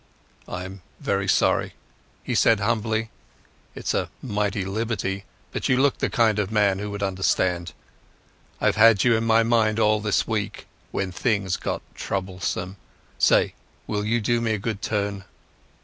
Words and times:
"I'm 0.47 0.81
very 0.99 1.27
sorry," 1.27 1.73
he 2.23 2.33
said 2.33 2.59
humbly. 2.59 3.11
"It's 3.75 3.93
a 3.93 4.09
mighty 4.19 4.65
liberty, 4.65 5.25
but 5.51 5.69
you 5.69 5.77
looked 5.77 5.99
the 5.99 6.09
kind 6.09 6.39
of 6.39 6.49
man 6.51 6.79
who 6.79 6.89
would 6.89 7.03
understand. 7.03 7.73
I've 8.59 8.77
had 8.77 9.03
you 9.03 9.15
in 9.15 9.23
my 9.25 9.43
mind 9.43 9.79
all 9.79 9.99
this 9.99 10.27
week 10.27 10.65
when 10.89 11.11
things 11.11 11.55
got 11.55 11.83
troublesome. 11.93 12.77
Say, 13.19 13.53
will 13.85 14.03
you 14.03 14.19
do 14.21 14.41
me 14.41 14.53
a 14.53 14.57
good 14.57 14.81
turn?" 14.81 15.23